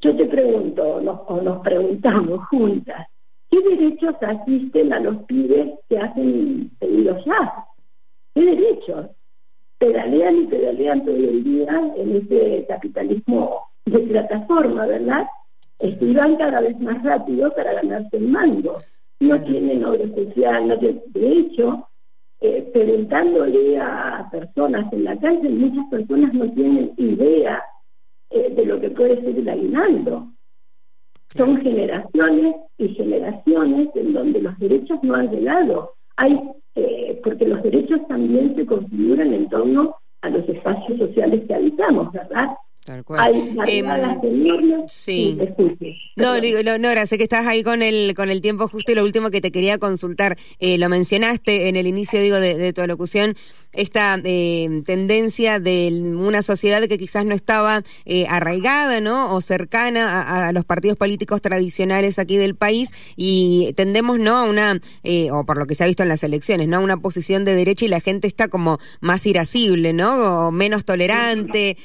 Yo 0.00 0.16
te 0.16 0.24
pregunto, 0.24 0.82
o 0.94 1.40
nos 1.42 1.60
preguntamos 1.60 2.46
juntas, 2.48 3.06
¿qué 3.50 3.60
derechos 3.60 4.14
asisten 4.22 4.92
a 4.94 5.00
los 5.00 5.24
pibes 5.24 5.78
que 5.88 5.98
hacen 5.98 6.70
pedidos 6.78 7.22
ya? 7.26 7.66
¿Qué 8.34 8.44
derechos? 8.44 9.10
Pedalean 9.84 10.36
y 10.38 10.46
pedalean 10.46 11.04
todo 11.04 11.14
el 11.14 11.44
día 11.44 11.92
en 11.96 12.16
ese 12.16 12.64
capitalismo 12.66 13.68
de 13.84 13.98
plataforma, 13.98 14.86
¿verdad? 14.86 15.26
Este, 15.78 16.06
y 16.06 16.14
van 16.14 16.36
cada 16.36 16.62
vez 16.62 16.80
más 16.80 17.02
rápido 17.02 17.54
para 17.54 17.74
ganarse 17.74 18.16
el 18.16 18.28
mando. 18.28 18.72
No 19.20 19.42
tienen 19.42 19.84
obra 19.84 20.06
social, 20.14 20.68
no 20.68 20.76
de 20.78 21.02
hecho, 21.14 21.86
eh, 22.40 22.62
preguntándole 22.72 23.78
a 23.78 24.26
personas 24.32 24.90
en 24.90 25.04
la 25.04 25.18
calle, 25.18 25.50
muchas 25.50 25.86
personas 25.90 26.32
no 26.32 26.50
tienen 26.52 26.92
idea 26.96 27.62
eh, 28.30 28.54
de 28.54 28.64
lo 28.64 28.80
que 28.80 28.88
puede 28.88 29.20
ser 29.20 29.38
el 29.38 29.48
aguinaldo. 29.48 30.28
Son 31.36 31.60
generaciones 31.60 32.56
y 32.78 32.88
generaciones 32.88 33.88
en 33.94 34.14
donde 34.14 34.40
los 34.40 34.58
derechos 34.58 34.98
no 35.02 35.14
han 35.14 35.30
llegado. 35.30 35.94
Hay 36.16 36.40
eh, 36.76 37.20
porque 37.22 37.46
los 37.46 37.62
derechos 37.62 38.00
también 38.08 38.54
se 38.56 38.66
configuran 38.66 39.32
en 39.32 39.48
torno 39.48 39.94
a 40.22 40.28
los 40.28 40.48
espacios 40.48 40.98
sociales 40.98 41.42
que 41.46 41.54
habitamos, 41.54 42.12
¿verdad? 42.12 42.48
Tal 42.84 43.02
cual. 43.02 43.34
Em, 43.66 44.88
sí. 44.88 45.38
No, 46.16 46.38
digo, 46.40 46.62
no, 46.62 46.76
Nora, 46.76 47.06
sé 47.06 47.16
que 47.16 47.22
estás 47.24 47.46
ahí 47.46 47.62
con 47.62 47.80
el 47.80 48.14
con 48.14 48.30
el 48.30 48.42
tiempo 48.42 48.68
justo 48.68 48.92
y 48.92 48.94
lo 48.94 49.04
último 49.04 49.30
que 49.30 49.40
te 49.40 49.50
quería 49.50 49.78
consultar, 49.78 50.36
eh, 50.58 50.76
lo 50.76 50.90
mencionaste 50.90 51.68
en 51.68 51.76
el 51.76 51.86
inicio, 51.86 52.20
digo, 52.20 52.36
de, 52.36 52.72
tu 52.74 52.82
alocución, 52.82 53.36
esta 53.74 54.20
eh, 54.24 54.82
tendencia 54.84 55.58
de 55.60 55.88
una 56.16 56.42
sociedad 56.42 56.82
que 56.88 56.98
quizás 56.98 57.24
no 57.24 57.34
estaba 57.34 57.82
eh, 58.04 58.26
arraigada, 58.28 59.00
¿no? 59.00 59.34
O 59.34 59.40
cercana 59.40 60.48
a, 60.48 60.52
los 60.52 60.64
partidos 60.64 60.96
políticos 60.96 61.40
tradicionales 61.42 62.18
aquí 62.18 62.36
del 62.36 62.54
país 62.54 62.90
y 63.16 63.72
tendemos, 63.76 64.18
¿no? 64.18 64.36
A 64.36 64.44
una, 64.44 64.80
o 65.32 65.44
por 65.44 65.58
lo 65.58 65.66
que 65.66 65.74
se 65.74 65.84
ha 65.84 65.86
visto 65.86 66.02
en 66.02 66.08
las 66.08 66.22
elecciones, 66.22 66.68
¿no? 66.68 66.78
A 66.78 66.80
una 66.80 66.96
posición 66.96 67.44
de 67.44 67.54
derecha 67.54 67.84
y 67.84 67.88
la 67.88 68.00
gente 68.00 68.28
está 68.28 68.48
como 68.48 68.78
más 69.00 69.26
irascible, 69.26 69.92
¿no? 69.92 70.46
O 70.46 70.50
menos 70.50 70.84
tolerante, 70.84 71.76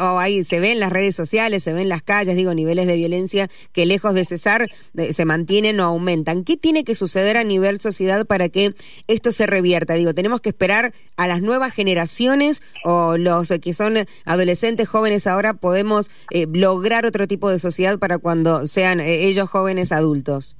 o 0.00 0.18
ahí 0.18 0.44
se 0.44 0.60
ve 0.60 0.72
en 0.72 0.80
las 0.80 0.92
redes 0.92 1.14
sociales, 1.14 1.62
se 1.62 1.72
ven 1.72 1.82
en 1.82 1.88
las 1.88 2.02
calles, 2.02 2.36
digo, 2.36 2.54
niveles 2.54 2.86
de 2.86 2.96
violencia 2.96 3.48
que 3.72 3.86
lejos 3.86 4.14
de 4.14 4.24
cesar 4.24 4.70
se 5.12 5.24
mantienen 5.24 5.80
o 5.80 5.84
aumentan. 5.84 6.44
¿Qué 6.44 6.56
tiene 6.56 6.84
que 6.84 6.94
suceder 6.94 7.36
a 7.36 7.44
nivel 7.44 7.80
sociedad 7.80 8.26
para 8.26 8.48
que 8.48 8.74
esto 9.06 9.32
se 9.32 9.46
revierta? 9.46 9.94
Digo, 9.94 10.14
tenemos 10.14 10.40
que 10.40 10.50
esperar 10.50 10.92
a 11.16 11.26
las 11.26 11.42
nuevas 11.42 11.72
generaciones 11.72 12.62
o 12.84 13.16
los 13.16 13.48
que 13.62 13.72
son 13.72 13.94
adolescentes 14.24 14.88
jóvenes 14.88 15.26
ahora 15.26 15.54
podemos 15.54 16.10
eh, 16.30 16.46
lograr 16.52 17.06
otro 17.06 17.26
tipo 17.26 17.50
de 17.50 17.58
sociedad 17.58 17.98
para 17.98 18.18
cuando 18.18 18.66
sean 18.66 19.00
eh, 19.00 19.26
ellos 19.26 19.48
jóvenes 19.48 19.92
adultos. 19.92 20.56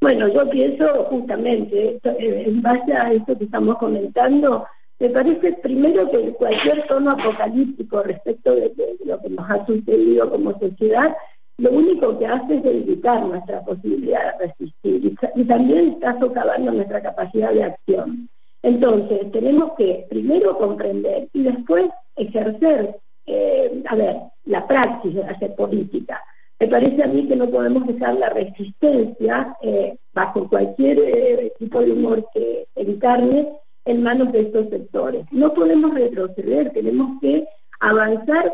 Bueno, 0.00 0.28
yo 0.28 0.48
pienso 0.48 0.86
justamente, 1.10 2.00
eh, 2.02 2.44
en 2.46 2.62
base 2.62 2.92
a 2.94 3.12
esto 3.12 3.36
que 3.36 3.44
estamos 3.44 3.76
comentando, 3.76 4.64
me 4.98 5.10
parece 5.10 5.52
primero 5.54 6.10
que 6.10 6.32
cualquier 6.32 6.86
tono 6.86 7.10
apocalíptico 7.10 8.02
respecto 8.02 8.54
de, 8.54 8.72
lo 9.04 9.20
que 9.20 9.28
nos 9.30 9.50
ha 9.50 9.66
sucedido 9.66 10.30
como 10.30 10.58
sociedad, 10.58 11.14
lo 11.58 11.70
único 11.72 12.18
que 12.18 12.26
hace 12.26 12.56
es 12.56 12.62
debilitar 12.62 13.26
nuestra 13.26 13.62
posibilidad 13.62 14.38
de 14.38 14.46
resistir 14.46 15.16
y, 15.36 15.44
también 15.44 15.92
está 15.92 16.18
socavando 16.18 16.72
nuestra 16.72 17.02
capacidad 17.02 17.52
de 17.52 17.64
acción. 17.64 18.28
Entonces, 18.62 19.30
tenemos 19.32 19.72
que 19.76 20.06
primero 20.08 20.58
comprender 20.58 21.28
y 21.32 21.42
después 21.42 21.86
ejercer, 22.16 22.96
eh, 23.26 23.82
a 23.88 23.94
ver, 23.94 24.16
la 24.44 24.66
praxis 24.66 25.14
de 25.14 25.22
hacer 25.24 25.54
política. 25.54 26.22
Me 26.58 26.68
parece 26.68 27.02
a 27.02 27.06
mí 27.06 27.26
que 27.26 27.36
no 27.36 27.48
podemos 27.48 27.86
dejar 27.86 28.16
la 28.16 28.28
resistencia 28.28 29.56
eh, 29.62 29.96
bajo 30.12 30.46
cualquier 30.48 30.98
eh, 30.98 31.52
tipo 31.58 31.80
de 31.80 31.92
humor 31.92 32.26
que 32.34 32.66
encarne 32.74 33.48
en 33.86 34.02
manos 34.02 34.30
de 34.32 34.40
estos 34.40 34.68
sectores. 34.68 35.24
No 35.30 35.54
podemos 35.54 35.94
retroceder, 35.94 36.70
tenemos 36.72 37.18
que 37.20 37.46
avanzar 37.80 38.52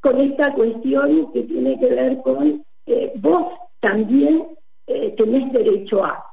con 0.00 0.20
esta 0.20 0.52
cuestión 0.54 1.32
que 1.32 1.42
tiene 1.42 1.78
que 1.78 1.86
ver 1.86 2.18
con 2.22 2.64
vos 3.16 3.52
también 3.80 4.48
tenés 5.16 5.52
derecho 5.52 6.04
a. 6.04 6.31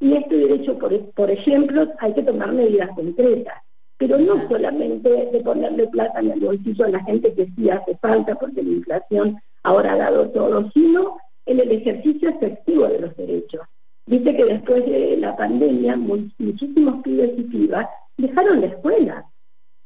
Y 0.00 0.14
este 0.14 0.36
derecho, 0.36 0.78
por, 0.78 0.98
por 1.12 1.30
ejemplo, 1.30 1.86
hay 1.98 2.14
que 2.14 2.22
tomar 2.22 2.52
medidas 2.52 2.90
concretas, 2.96 3.62
pero 3.98 4.18
no 4.18 4.48
solamente 4.48 5.28
de 5.30 5.40
ponerle 5.40 5.86
plata 5.88 6.20
en 6.20 6.30
el 6.30 6.40
bolsillo 6.40 6.86
a 6.86 6.88
la 6.88 7.04
gente 7.04 7.34
que 7.34 7.46
sí 7.54 7.68
hace 7.68 7.96
falta 7.98 8.34
porque 8.34 8.62
la 8.62 8.70
inflación 8.70 9.38
ahora 9.62 9.92
ha 9.92 9.98
dado 9.98 10.30
todo, 10.30 10.70
sino 10.72 11.18
en 11.44 11.60
el 11.60 11.70
ejercicio 11.70 12.30
efectivo 12.30 12.88
de 12.88 13.00
los 13.00 13.16
derechos. 13.16 13.60
Dice 14.06 14.34
que 14.34 14.44
después 14.44 14.86
de 14.86 15.18
la 15.18 15.36
pandemia 15.36 15.96
muchísimos 15.96 17.02
pibes 17.02 17.38
y 17.38 17.42
pibas 17.42 17.86
dejaron 18.16 18.60
la 18.60 18.66
escuela. 18.68 19.24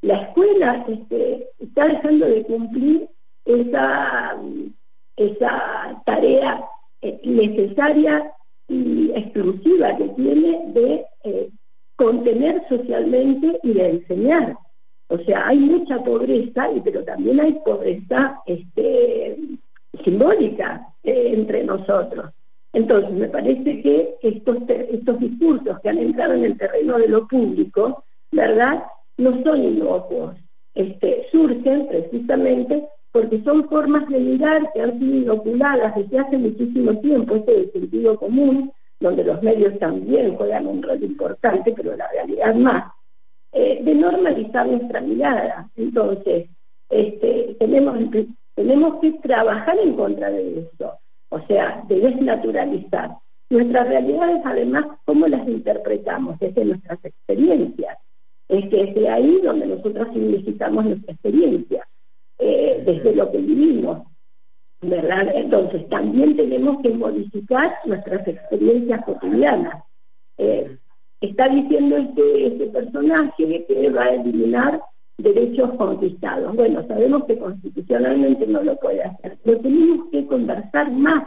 La 0.01 0.23
escuela 0.23 0.85
este, 0.89 1.49
está 1.59 1.89
dejando 1.89 2.27
de 2.27 2.43
cumplir 2.45 3.09
esa, 3.45 4.37
esa 5.17 6.03
tarea 6.07 6.65
eh, 7.03 7.21
necesaria 7.25 8.33
y 8.69 9.11
exclusiva 9.15 9.97
que 9.97 10.09
tiene 10.11 10.61
de 10.73 11.05
eh, 11.25 11.51
contener 11.97 12.63
socialmente 12.69 13.61
y 13.63 13.73
de 13.73 13.91
enseñar. 13.91 14.57
O 15.09 15.19
sea, 15.19 15.49
hay 15.49 15.59
mucha 15.59 16.03
pobreza, 16.03 16.69
pero 16.83 17.05
también 17.05 17.41
hay 17.41 17.53
pobreza 17.65 18.41
este, 18.47 19.37
simbólica 20.03 20.89
eh, 21.03 21.33
entre 21.35 21.65
nosotros. 21.65 22.33
Entonces, 22.73 23.13
me 23.13 23.29
parece 23.29 23.83
que 23.83 24.17
estos, 24.23 24.57
estos 24.69 25.21
discursos 25.21 25.79
que 25.81 25.89
han 25.89 25.99
entrado 25.99 26.35
en 26.35 26.45
el 26.45 26.59
terreno 26.59 26.99
de 26.99 27.09
lo 27.09 27.29
público, 27.29 28.05
¿verdad?, 28.33 28.85
no 29.17 29.43
son 29.45 29.63
inocuos. 29.63 30.35
Este, 30.75 31.29
surgen 31.31 31.87
precisamente 31.87 32.85
porque 33.15 33.41
son 33.45 33.69
formas 33.69 34.09
de 34.09 34.19
mirar 34.19 34.73
que 34.73 34.81
han 34.81 34.99
sido 34.99 35.15
inoculadas 35.19 35.95
desde 35.95 36.19
hace 36.19 36.37
muchísimo 36.37 36.99
tiempo, 36.99 37.37
este 37.37 37.61
es 37.61 37.71
sentido 37.71 38.19
común, 38.19 38.73
donde 38.99 39.23
los 39.23 39.41
medios 39.41 39.79
también 39.79 40.35
juegan 40.35 40.67
un 40.67 40.83
rol 40.83 41.01
importante, 41.01 41.73
pero 41.77 41.97
la 41.97 42.09
realidad 42.09 42.57
más, 42.57 42.93
eh, 43.53 43.81
de 43.85 43.95
normalizar 43.95 44.67
nuestra 44.67 45.01
mirada. 45.01 45.71
Entonces, 45.77 46.49
este, 46.91 47.55
tenemos, 47.61 47.97
tenemos 48.57 49.01
que 49.01 49.13
trabajar 49.13 49.79
en 49.79 49.95
contra 49.95 50.29
de 50.31 50.59
eso, 50.59 50.99
o 51.29 51.41
sea, 51.47 51.85
de 51.87 52.01
desnaturalizar. 52.01 53.11
Nuestras 53.49 53.87
realidades, 53.91 54.43
además, 54.45 54.87
¿cómo 55.05 55.29
las 55.29 55.47
interpretamos? 55.47 56.37
Desde 56.41 56.65
nuestras 56.65 56.99
experiencias. 57.05 57.97
Es 58.49 58.69
que 58.71 58.81
es 58.81 58.95
de 58.97 59.09
ahí 59.09 59.41
donde 59.41 59.69
nosotros 59.69 60.09
significamos 60.13 60.85
nuestra 60.85 61.13
experiencia, 61.13 61.87
eh, 62.47 62.83
desde 62.85 63.15
lo 63.15 63.31
que 63.33 63.39
vivimos. 63.39 64.03
¿verdad? 64.83 65.29
Entonces, 65.35 65.89
también 65.89 66.37
tenemos 66.37 66.83
que 66.83 66.91
modificar 66.91 67.75
nuestras 67.87 68.29
experiencias 68.29 69.03
cotidianas. 69.07 69.83
Eh, 70.37 70.77
está 71.23 71.49
diciendo 71.49 71.97
este, 71.97 72.47
este 72.49 72.67
personaje 72.67 73.65
que 73.67 73.91
va 73.91 74.05
a 74.05 74.15
eliminar 74.15 74.83
derechos 75.17 75.71
conquistados. 75.79 76.55
Bueno, 76.55 76.87
sabemos 76.87 77.25
que 77.25 77.39
constitucionalmente 77.39 78.47
no 78.47 78.63
lo 78.63 78.77
puede 78.77 79.03
hacer, 79.05 79.39
pero 79.43 79.61
tenemos 79.61 80.11
que 80.11 80.27
conversar 80.27 80.91
más, 80.93 81.25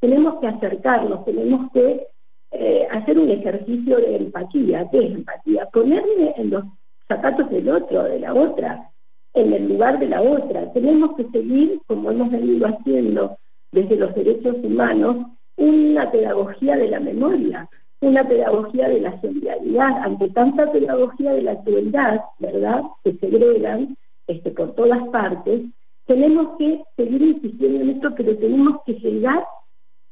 tenemos 0.00 0.40
que 0.40 0.46
acercarnos, 0.46 1.26
tenemos 1.26 1.70
que 1.72 2.06
eh, 2.52 2.88
hacer 2.90 3.18
un 3.18 3.30
ejercicio 3.30 3.98
de 3.98 4.16
empatía. 4.16 4.88
¿Qué 4.90 4.98
es 4.98 5.12
empatía? 5.12 5.68
Ponerme 5.72 6.34
en 6.36 6.50
los 6.50 6.64
zapatos 7.06 7.50
del 7.50 7.68
otro, 7.68 8.04
de 8.04 8.20
la 8.20 8.32
otra, 8.32 8.93
en 9.34 9.52
el 9.52 9.68
lugar 9.68 9.98
de 9.98 10.08
la 10.08 10.22
otra. 10.22 10.72
Tenemos 10.72 11.16
que 11.16 11.24
seguir, 11.30 11.80
como 11.86 12.10
hemos 12.10 12.30
venido 12.30 12.66
haciendo 12.66 13.36
desde 13.72 13.96
los 13.96 14.14
derechos 14.14 14.56
humanos, 14.62 15.16
una 15.56 16.10
pedagogía 16.10 16.76
de 16.76 16.88
la 16.88 17.00
memoria, 17.00 17.68
una 18.00 18.26
pedagogía 18.26 18.88
de 18.88 19.00
la 19.00 19.20
solidaridad, 19.20 19.98
ante 20.02 20.28
tanta 20.30 20.70
pedagogía 20.70 21.32
de 21.32 21.42
la 21.42 21.62
crueldad, 21.62 22.20
¿verdad?, 22.38 22.82
que 23.02 23.14
segregan 23.14 23.96
este, 24.26 24.50
por 24.50 24.74
todas 24.74 25.02
partes, 25.08 25.62
tenemos 26.06 26.56
que 26.58 26.82
seguir 26.96 27.22
insistiendo 27.22 27.80
en 27.80 27.90
esto, 27.90 28.14
pero 28.16 28.36
tenemos 28.36 28.82
que 28.84 28.94
llegar 28.94 29.44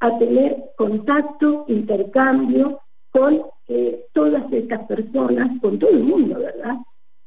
a 0.00 0.19
tener 0.19 0.57
contacto, 0.76 1.64
intercambio 1.69 2.81
con 3.11 3.43
eh, 3.69 4.07
todas 4.12 4.50
estas 4.52 4.87
personas, 4.87 5.61
con 5.61 5.79
todo 5.79 5.91
el 5.91 6.02
mundo, 6.02 6.38
¿verdad? 6.38 6.76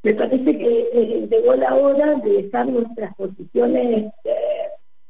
Me 0.06 0.14
parece 0.14 0.56
que 0.56 0.90
eh, 0.94 1.28
llegó 1.32 1.56
la 1.56 1.74
hora 1.74 2.14
de 2.18 2.44
dejar 2.44 2.68
nuestras 2.68 3.16
posiciones 3.16 4.14
eh, 4.24 4.68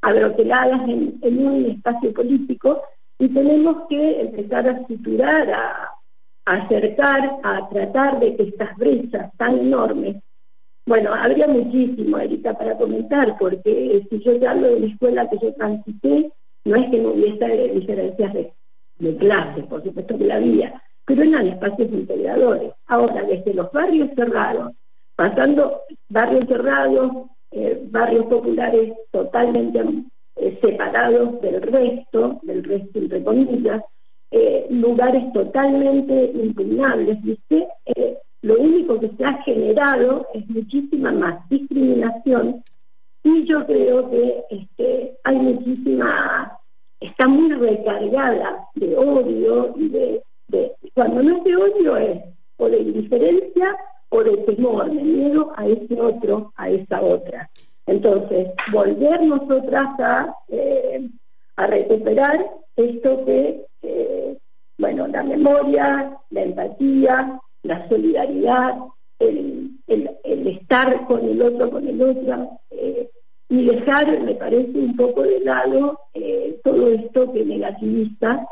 en, 0.07 1.45
un 1.45 1.65
espacio 1.65 2.13
político 2.13 2.81
y 3.19 3.27
tenemos 3.27 3.89
que 3.89 4.21
empezar 4.21 4.69
a 4.69 4.87
suturar, 4.87 5.51
a, 5.51 5.91
acercar, 6.45 7.39
a 7.43 7.67
tratar 7.67 8.21
de 8.21 8.37
que 8.37 8.43
estas 8.43 8.73
brechas 8.77 9.35
tan 9.35 9.59
enormes, 9.59 10.15
bueno, 10.85 11.13
habría 11.13 11.49
muchísimo, 11.49 12.17
Erika, 12.17 12.53
para 12.53 12.77
comentar, 12.77 13.37
porque 13.37 14.01
si 14.09 14.23
yo 14.23 14.39
te 14.39 14.47
hablo 14.47 14.75
de 14.75 14.79
la 14.79 14.87
escuela 14.87 15.29
que 15.29 15.39
yo 15.41 15.53
transité, 15.55 16.31
no 16.63 16.75
es 16.77 16.89
que 16.89 16.99
no 16.99 17.09
hubiese 17.09 17.73
diferencias 17.73 18.33
de, 18.33 18.53
de 18.99 19.17
clase, 19.17 19.63
por 19.63 19.83
supuesto 19.83 20.17
que 20.17 20.23
la 20.23 20.35
había, 20.35 20.81
pero 21.03 21.21
eran 21.21 21.47
espacios 21.47 21.91
integradores. 21.91 22.71
Ahora, 22.87 23.23
desde 23.23 23.53
los 23.53 23.69
barrios 23.73 24.09
cerrados 24.15 24.71
pasando 25.15 25.81
barrios 26.09 26.47
cerrados, 26.47 27.11
eh, 27.51 27.81
barrios 27.89 28.25
populares 28.25 28.93
totalmente 29.11 29.79
eh, 30.35 30.59
separados 30.61 31.41
del 31.41 31.61
resto, 31.61 32.39
del 32.43 32.63
resto 32.63 32.99
entre 32.99 33.23
comillas, 33.23 33.81
eh, 34.31 34.67
lugares 34.69 35.31
totalmente 35.31 36.31
impugnables, 36.33 37.21
¿viste? 37.23 37.67
lo 38.41 38.59
único 38.59 38.99
que 38.99 39.09
se 39.17 39.25
ha 39.25 39.41
generado 39.43 40.27
es 40.33 40.47
muchísima 40.49 41.11
más 41.11 41.49
discriminación 41.49 42.63
y 43.23 43.43
yo 43.45 43.65
creo 43.65 44.07
que 44.11 44.43
este, 44.51 45.17
hay 45.23 45.35
muchísima, 45.37 46.59
está 46.99 47.27
muy 47.27 47.51
recargada 47.53 48.67
de 48.75 48.95
odio 48.95 49.73
y 49.77 49.89
de, 49.89 50.21
cuando 50.93 51.23
no 51.23 51.37
es 51.37 51.43
de 51.43 51.55
odio 51.55 51.97
es 51.97 52.21
o 52.57 52.69
de 52.69 52.77
indiferencia 52.77 53.75
o 54.15 54.23
de 54.23 54.37
temor, 54.37 54.89
de 54.89 55.01
miedo 55.01 55.51
a 55.55 55.67
ese 55.67 55.99
otro, 55.99 56.53
a 56.55 56.69
esa 56.69 57.01
otra. 57.01 57.49
Entonces, 57.85 58.47
volver 58.71 59.21
nosotras 59.23 59.99
a, 59.99 60.35
eh, 60.47 61.07
a 61.55 61.67
recuperar 61.67 62.45
esto 62.75 63.25
que, 63.25 63.65
eh, 63.83 64.37
bueno, 64.77 65.07
la 65.07 65.23
memoria, 65.23 66.17
la 66.29 66.41
empatía, 66.41 67.39
la 67.63 67.87
solidaridad, 67.89 68.77
el, 69.19 69.71
el, 69.87 70.47
estar 70.47 71.05
con 71.07 71.23
el 71.25 71.41
otro, 71.41 71.69
con 71.71 71.87
el 71.87 72.01
otro, 72.01 72.59
eh, 72.71 73.09
y 73.49 73.65
dejar, 73.65 74.19
me 74.21 74.35
parece, 74.35 74.77
un 74.77 74.95
poco 74.95 75.21
de 75.23 75.39
lado 75.41 75.99
todo 76.63 76.87
esto 76.87 77.31
que 77.31 77.45
negativiza 77.45 78.47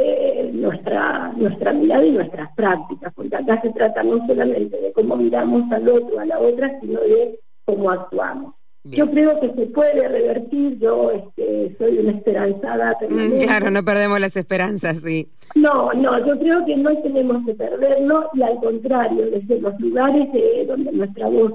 eh, 0.00 0.50
nuestra, 0.52 1.32
nuestra 1.36 1.72
mirada 1.72 2.04
y 2.04 2.12
nuestras 2.12 2.54
prácticas, 2.54 3.12
porque 3.14 3.34
acá 3.34 3.60
se 3.60 3.70
trata 3.70 4.02
no 4.04 4.24
solamente 4.26 4.80
de 4.80 4.92
cómo 4.92 5.16
miramos 5.16 5.70
al 5.72 5.88
otro, 5.88 6.20
a 6.20 6.24
la 6.24 6.38
otra, 6.38 6.78
sino 6.80 7.00
de 7.00 7.40
cómo 7.64 7.90
actuamos. 7.90 8.54
Yo 8.84 9.10
creo 9.10 9.38
que 9.40 9.52
se 9.52 9.66
puede 9.66 10.08
revertir, 10.08 10.78
yo 10.78 11.10
este, 11.10 11.74
soy 11.78 11.98
una 11.98 12.12
esperanzada 12.12 12.96
mm, 13.10 13.38
claro, 13.42 13.70
no 13.70 13.84
perdemos 13.84 14.20
las 14.20 14.36
esperanzas, 14.36 15.02
sí. 15.02 15.28
No, 15.56 15.92
no, 15.92 16.24
yo 16.24 16.38
creo 16.38 16.64
que 16.64 16.76
no 16.76 16.96
tenemos 17.02 17.44
que 17.44 17.54
perderlo 17.54 18.30
y 18.34 18.42
al 18.42 18.56
contrario, 18.60 19.30
desde 19.30 19.60
los 19.60 19.78
lugares 19.80 20.28
donde 20.66 20.92
nuestra 20.92 21.28
voz 21.28 21.54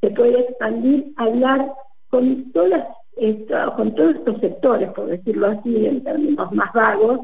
se 0.00 0.10
puede 0.10 0.40
expandir, 0.40 1.12
hablar 1.16 1.72
con 2.08 2.50
todas 2.52 2.86
con 3.76 3.94
todos 3.94 4.16
estos 4.16 4.40
sectores, 4.40 4.90
por 4.92 5.06
decirlo 5.06 5.48
así, 5.48 5.86
en 5.86 6.02
términos 6.02 6.50
más 6.52 6.72
vagos, 6.72 7.20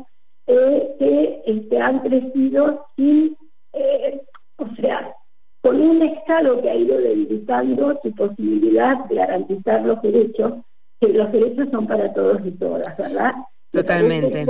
eh, 0.49 0.97
que 0.99 1.43
este, 1.47 1.79
han 1.79 2.01
crecido 2.01 2.87
sin, 2.97 3.37
eh, 3.75 4.21
o 4.57 4.67
sea, 4.81 5.15
con 5.61 5.81
un 5.81 6.03
Estado 6.03 6.61
que 6.63 6.71
ha 6.71 6.75
ido 6.75 6.99
debilitando 6.99 7.99
su 8.03 8.15
posibilidad 8.15 9.05
de 9.05 9.15
garantizar 9.15 9.85
los 9.85 10.01
derechos, 10.03 10.55
que 11.01 11.09
los 11.09 11.31
derechos 11.31 11.69
son 11.71 11.87
para 11.87 12.13
todos 12.13 12.41
y 12.45 12.51
todas, 12.53 12.97
¿verdad? 12.97 13.33
Totalmente. 13.71 14.47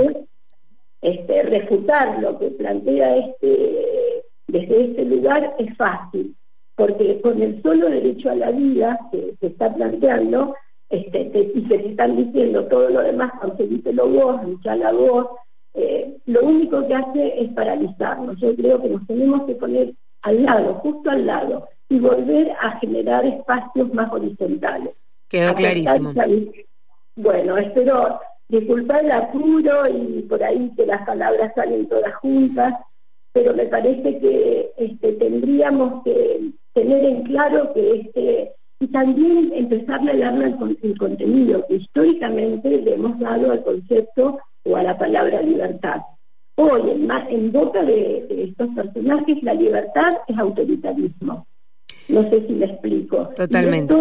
este, 1.01 1.43
refutar 1.43 2.19
lo 2.21 2.39
que 2.39 2.47
plantea 2.51 3.17
este 3.17 4.23
desde 4.47 4.85
este 4.85 5.05
lugar 5.05 5.55
es 5.59 5.75
fácil, 5.77 6.35
porque 6.75 7.21
con 7.21 7.41
el 7.41 7.61
solo 7.61 7.89
derecho 7.89 8.31
a 8.31 8.35
la 8.35 8.51
vida 8.51 8.99
que 9.11 9.35
se 9.39 9.47
está 9.47 9.73
planteando, 9.73 10.55
este, 10.89 11.51
y 11.53 11.65
se 11.67 11.75
están 11.75 12.15
diciendo 12.15 12.65
todo 12.65 12.89
lo 12.89 13.01
demás, 13.01 13.31
conseguíselo 13.39 14.07
vos, 14.07 14.41
la 14.63 14.91
voz, 14.91 15.27
eh, 15.73 16.17
lo 16.25 16.41
único 16.43 16.87
que 16.87 16.95
hace 16.95 17.41
es 17.41 17.53
paralizarnos. 17.53 18.39
Yo 18.39 18.55
creo 18.55 18.81
que 18.81 18.89
nos 18.89 19.05
tenemos 19.07 19.43
que 19.45 19.55
poner 19.55 19.93
al 20.21 20.43
lado, 20.43 20.75
justo 20.75 21.09
al 21.09 21.25
lado, 21.25 21.67
y 21.89 21.99
volver 21.99 22.51
a 22.61 22.79
generar 22.79 23.25
espacios 23.25 23.93
más 23.93 24.11
horizontales. 24.11 24.93
Quedó 25.27 25.53
clarísimo. 25.55 26.13
Bueno, 27.15 27.57
espero 27.57 28.19
disculpar 28.47 29.05
el 29.05 29.11
apuro 29.11 29.87
y 29.87 30.21
por 30.23 30.43
ahí 30.43 30.71
que 30.75 30.85
las 30.85 31.05
palabras 31.05 31.53
salen 31.55 31.87
todas 31.87 32.15
juntas, 32.15 32.73
pero 33.31 33.53
me 33.53 33.65
parece 33.65 34.19
que 34.19 34.71
este, 34.77 35.13
tendríamos 35.13 36.03
que 36.03 36.51
tener 36.73 37.05
en 37.05 37.23
claro 37.23 37.73
que 37.73 38.01
este 38.01 38.53
y 38.81 38.87
también 38.87 39.51
empezar 39.53 39.99
a 39.99 40.17
darle 40.17 40.45
el, 40.45 40.79
el 40.81 40.97
contenido 40.97 41.65
que 41.67 41.75
históricamente 41.75 42.69
le 42.69 42.93
hemos 42.93 43.19
dado 43.19 43.51
al 43.51 43.61
concepto 43.63 44.39
o 44.69 44.75
a 44.75 44.83
la 44.83 44.97
palabra 44.97 45.41
libertad. 45.41 46.01
Hoy, 46.55 46.91
en, 46.91 47.09
en 47.29 47.51
boca 47.51 47.83
de, 47.83 48.25
estos 48.29 48.69
personajes, 48.75 49.41
la 49.43 49.53
libertad 49.53 50.17
es 50.27 50.37
autoritarismo. 50.37 51.47
No 52.09 52.23
sé 52.29 52.45
si 52.47 52.53
me 52.53 52.65
explico. 52.65 53.29
Totalmente. 53.35 53.95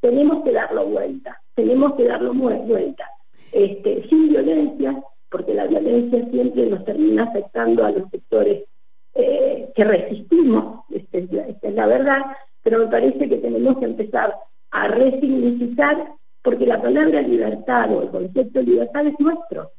tenemos 0.00 0.42
que 0.44 0.52
darlo 0.52 0.86
vuelta, 0.86 1.40
tenemos 1.54 1.94
que 1.94 2.04
darlo 2.04 2.34
vuelta, 2.34 3.04
este, 3.52 4.08
sin 4.08 4.28
violencia, 4.28 5.02
porque 5.30 5.54
la 5.54 5.66
violencia 5.66 6.26
siempre 6.30 6.66
nos 6.66 6.84
termina 6.84 7.24
afectando 7.24 7.84
a 7.84 7.90
los 7.90 8.08
sectores 8.10 8.64
eh, 9.14 9.70
que 9.74 9.84
resistimos, 9.84 10.84
esta 10.90 11.18
es, 11.18 11.74
la, 11.74 11.86
verdad, 11.86 12.22
pero 12.62 12.78
me 12.78 12.86
parece 12.86 13.28
que 13.28 13.36
tenemos 13.36 13.78
que 13.78 13.84
empezar 13.84 14.34
a 14.70 14.88
resignificar, 14.88 16.12
porque 16.42 16.66
la 16.66 16.80
palabra 16.80 17.20
libertad 17.22 17.92
o 17.92 18.02
el 18.02 18.08
concepto 18.10 18.60
de 18.60 18.64
libertad 18.64 19.06
es 19.06 19.18
nuestro. 19.18 19.70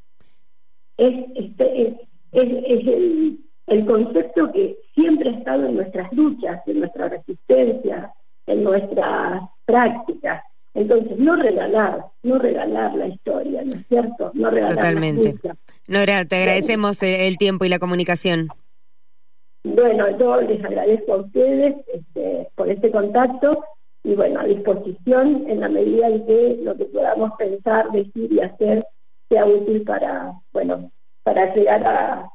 Es, 1.00 1.26
este, 1.36 1.88
es, 1.88 1.94
es, 2.34 2.88
el, 2.88 3.40
el 3.68 3.86
concepto 3.86 4.52
que 4.52 4.78
siempre 4.94 5.30
ha 5.30 5.34
estado 5.34 5.66
en 5.66 5.76
nuestras 5.76 6.12
luchas, 6.14 6.62
en 6.68 6.80
nuestra 6.80 7.10
resistencia, 7.10 8.14
en 8.46 8.64
nuestras 8.64 9.44
prácticas. 9.66 10.44
Entonces, 10.74 11.18
no 11.18 11.36
regalar, 11.36 12.06
no 12.24 12.38
regalar 12.38 12.94
la 12.96 13.08
historia, 13.08 13.64
¿no 13.64 13.74
es 13.74 13.88
cierto? 13.88 14.32
No 14.34 14.50
regalar 14.50 14.76
Totalmente. 14.76 15.36
Nora, 15.88 16.26
te 16.26 16.36
agradecemos 16.36 17.02
eh, 17.02 17.28
el 17.28 17.38
tiempo 17.38 17.66
y 17.66 17.70
la 17.70 17.80
comunicación. 17.80 18.50
Bueno, 19.64 20.18
yo 20.18 20.42
les 20.42 20.64
agradezco 20.64 21.14
a 21.14 21.18
ustedes 21.18 21.76
este, 21.94 22.50
por 22.56 22.70
este 22.70 22.92
contacto 22.92 23.64
y 24.04 24.16
bueno, 24.16 24.40
a 24.40 24.46
disposición 24.46 25.46
en 25.48 25.60
la 25.60 25.70
medida 25.70 26.08
en 26.08 26.26
que 26.26 26.60
lo 26.64 26.78
que 26.78 26.86
podamos 26.86 27.32
pensar, 27.38 27.92
decir 27.92 28.32
y 28.32 28.40
hacer 28.40 28.86
sea 29.30 29.46
útil 29.46 29.84
para, 29.84 30.34
bueno, 30.52 30.92
para 31.24 31.54
llegar 31.54 31.86
a, 31.86 32.30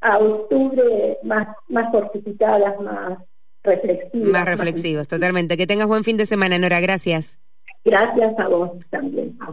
a 0.00 0.18
octubre 0.18 1.18
más, 1.22 1.48
más 1.68 1.90
fortificadas, 1.90 2.80
más 2.80 3.18
reflexivas. 3.62 4.28
Más 4.28 4.44
reflexivos, 4.46 5.08
totalmente. 5.08 5.56
Que 5.56 5.66
tengas 5.66 5.88
buen 5.88 6.04
fin 6.04 6.16
de 6.16 6.26
semana, 6.26 6.58
Nora. 6.58 6.80
Gracias. 6.80 7.38
Gracias 7.84 8.38
a 8.38 8.48
vos 8.48 8.70
también. 8.90 9.36
A 9.40 9.50